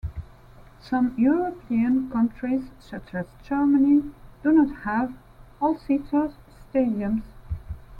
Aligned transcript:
Some 0.79 1.13
European 1.15 2.09
countries, 2.09 2.71
such 2.79 3.13
as 3.13 3.27
Germany, 3.43 4.09
do 4.41 4.51
not 4.51 4.77
have 4.77 5.13
all-seater 5.61 6.31
stadiums. 6.73 7.21